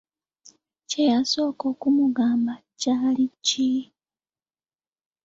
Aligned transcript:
Kye 0.89 1.01
yasooka 1.11 1.63
okumugamba 1.73 2.53
kyali 2.79 3.25
ki? 3.45 3.71